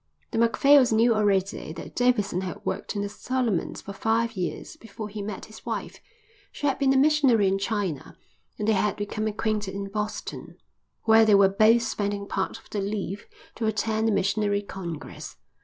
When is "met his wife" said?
5.21-5.99